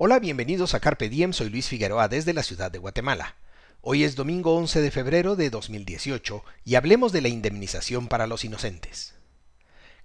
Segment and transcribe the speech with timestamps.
[0.00, 3.34] Hola, bienvenidos a Carpe Diem, soy Luis Figueroa desde la ciudad de Guatemala.
[3.80, 8.44] Hoy es domingo 11 de febrero de 2018 y hablemos de la indemnización para los
[8.44, 9.16] inocentes.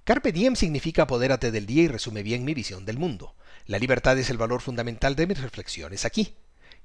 [0.04, 3.36] Carpe Diem significa apodérate del día y resume bien mi visión del mundo.
[3.68, 6.38] La libertad es el valor fundamental de mis reflexiones aquí.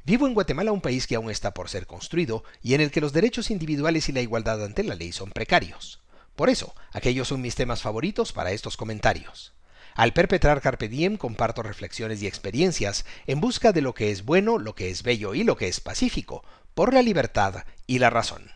[0.04, 3.00] Vivo en Guatemala, un país que aún está por ser construido y en el que
[3.00, 6.02] los derechos individuales y la igualdad ante la ley son precarios.
[6.36, 9.54] Por eso, aquellos son mis temas favoritos para estos comentarios.
[9.98, 14.58] Al perpetrar Carpe Diem comparto reflexiones y experiencias en busca de lo que es bueno,
[14.58, 18.52] lo que es bello y lo que es pacífico, por la libertad y la razón.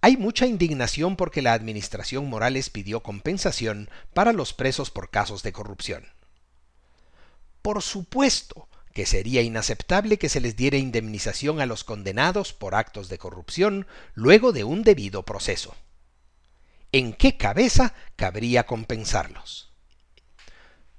[0.00, 5.52] Hay mucha indignación porque la administración Morales pidió compensación para los presos por casos de
[5.52, 6.08] corrupción.
[7.62, 13.08] Por supuesto que sería inaceptable que se les diera indemnización a los condenados por actos
[13.08, 15.76] de corrupción luego de un debido proceso.
[16.90, 19.67] ¿En qué cabeza cabría compensarlos?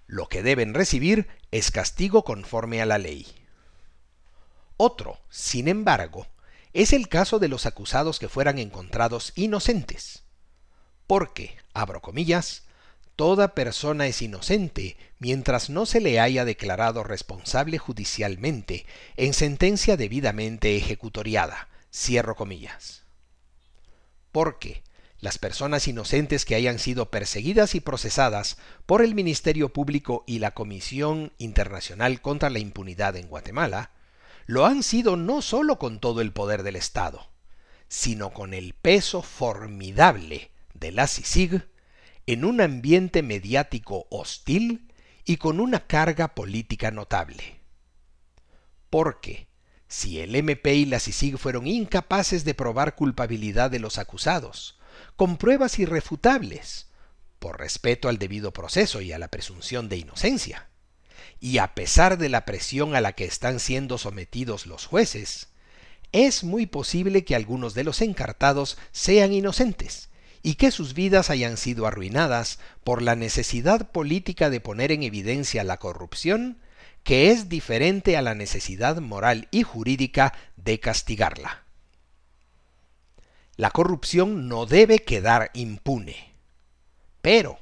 [0.10, 3.28] Lo que deben recibir es castigo conforme a la ley.
[4.76, 6.26] Otro, sin embargo,
[6.74, 10.24] es el caso de los acusados que fueran encontrados inocentes.
[11.06, 12.64] Porque, abro comillas,
[13.16, 20.76] toda persona es inocente mientras no se le haya declarado responsable judicialmente en sentencia debidamente
[20.76, 21.70] ejecutoriada.
[21.94, 23.04] Cierro comillas.
[24.32, 24.82] Porque,
[25.22, 30.52] las personas inocentes que hayan sido perseguidas y procesadas por el Ministerio Público y la
[30.52, 33.92] Comisión Internacional contra la Impunidad en Guatemala,
[34.46, 37.30] lo han sido no solo con todo el poder del Estado,
[37.90, 41.68] sino con el peso formidable de la CICIG
[42.26, 44.88] en un ambiente mediático hostil
[45.26, 47.60] y con una carga política notable.
[48.90, 49.48] Porque,
[49.88, 54.79] si el MP y la CICIG fueron incapaces de probar culpabilidad de los acusados,
[55.16, 56.88] con pruebas irrefutables,
[57.40, 60.70] por respeto al debido proceso y a la presunción de inocencia.
[61.40, 65.48] Y a pesar de la presión a la que están siendo sometidos los jueces,
[66.12, 70.10] es muy posible que algunos de los encartados sean inocentes
[70.42, 75.64] y que sus vidas hayan sido arruinadas por la necesidad política de poner en evidencia
[75.64, 76.60] la corrupción,
[77.04, 81.64] que es diferente a la necesidad moral y jurídica de castigarla.
[83.60, 86.34] La corrupción no debe quedar impune.
[87.22, 87.60] Pero,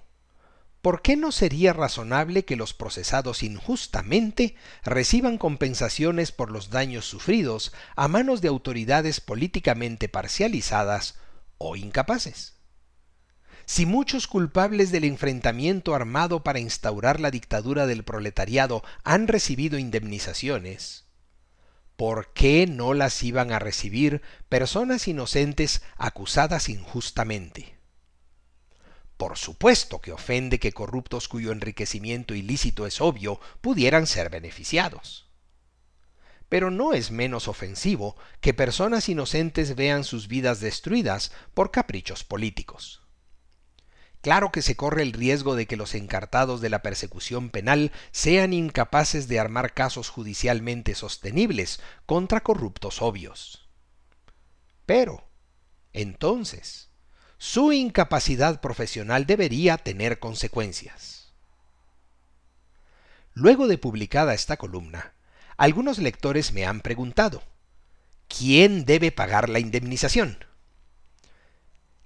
[0.83, 4.53] ¿por qué no sería razonable que los procesados injustamente
[4.83, 11.15] reciban compensaciones por los daños sufridos a manos de autoridades políticamente parcializadas
[11.57, 12.53] o incapaces?
[13.65, 21.06] Si muchos culpables del enfrentamiento armado para instaurar la dictadura del proletariado han recibido indemnizaciones,
[21.97, 27.75] ¿por qué no las iban a recibir personas inocentes acusadas injustamente?
[29.17, 35.27] Por supuesto que ofende que corruptos cuyo enriquecimiento ilícito es obvio pudieran ser beneficiados.
[36.49, 43.06] Pero no es menos ofensivo que personas inocentes vean sus vidas destruidas por caprichos políticos.
[44.27, 48.51] Claro que se corre el riesgo de que los encartados de la persecución penal sean
[48.51, 53.69] incapaces de armar casos judicialmente sostenibles contra corruptos obvios.
[54.85, 55.29] Pero,
[55.93, 56.89] entonces,
[57.37, 61.31] su incapacidad profesional debería tener consecuencias.
[63.33, 65.13] Luego de publicada esta columna,
[65.55, 67.43] algunos lectores me han preguntado,
[68.27, 70.46] ¿quién debe pagar la indemnización?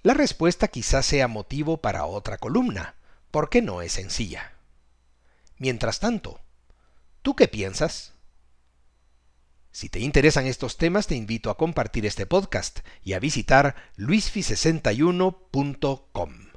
[0.02, 2.96] La respuesta quizás sea motivo para otra columna,
[3.30, 4.54] porque no es sencilla.
[5.58, 6.40] Mientras tanto,
[7.22, 8.14] ¿tú qué piensas?
[9.70, 16.51] Si te interesan estos temas, te invito a compartir este podcast y a visitar luisfi61.com.